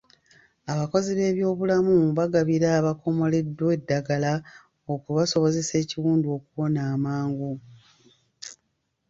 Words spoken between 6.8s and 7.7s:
amangu.